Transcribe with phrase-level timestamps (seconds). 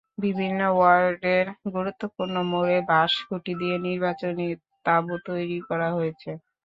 [0.23, 1.45] বিভিন্ন ওয়ার্ডের
[1.73, 4.47] গুরুত্বপূর্ণ মোড়ে বাঁশ-খুঁটি দিয়ে নির্বাচনী
[4.85, 6.31] তাঁবু তৈরি করা হয়েছে।